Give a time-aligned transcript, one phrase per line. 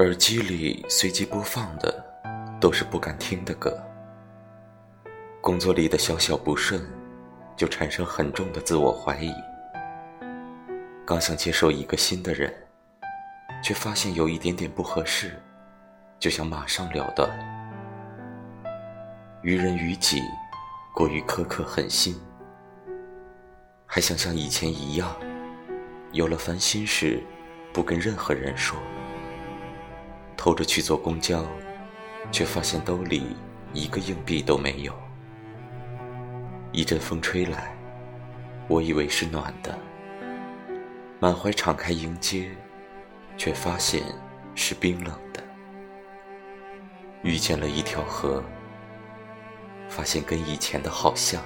[0.00, 1.92] 耳机里随机播放的
[2.60, 3.76] 都是不敢听的歌。
[5.40, 6.80] 工作里的小小不顺，
[7.56, 9.34] 就产生很重的自我怀疑。
[11.04, 12.54] 刚想接受一个新的人，
[13.60, 15.36] 却发现有一点点不合适，
[16.20, 17.28] 就想马上了断。
[19.42, 20.22] 于人于己，
[20.94, 22.16] 过于苛刻狠心，
[23.84, 25.12] 还想像以前一样，
[26.12, 27.20] 有了烦心事，
[27.72, 28.78] 不跟任何人说。
[30.38, 31.44] 偷着去坐公交，
[32.30, 33.36] 却发现兜里
[33.74, 34.94] 一个硬币都没有。
[36.70, 37.76] 一阵风吹来，
[38.68, 39.76] 我以为是暖的，
[41.18, 42.50] 满怀敞开迎接，
[43.36, 44.00] 却发现
[44.54, 45.42] 是冰冷的。
[47.22, 48.42] 遇见了一条河，
[49.88, 51.42] 发现跟以前的好像。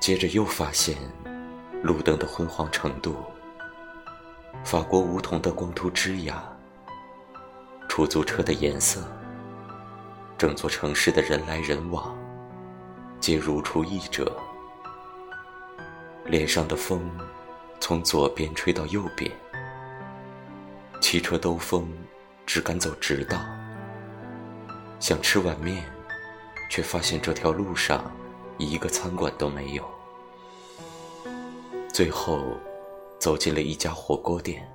[0.00, 0.96] 接着又发现
[1.84, 3.14] 路灯的昏黄程度。
[4.64, 6.34] 法国梧桐的光秃枝桠，
[7.88, 9.00] 出租车的颜色，
[10.38, 12.16] 整座城市的人来人往，
[13.18, 14.30] 皆如出一辙。
[16.26, 17.10] 脸上的风，
[17.80, 19.30] 从左边吹到右边，
[21.00, 21.88] 汽车兜风，
[22.46, 23.38] 只敢走直道。
[25.00, 25.84] 想吃碗面，
[26.70, 28.10] 却发现这条路上
[28.58, 29.84] 一个餐馆都没有。
[31.92, 32.56] 最后。
[33.22, 34.68] 走进了一家火锅店，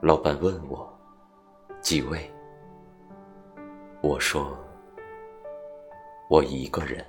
[0.00, 0.88] 老板问我
[1.80, 2.32] 几位，
[4.00, 4.56] 我说
[6.28, 7.04] 我一个人。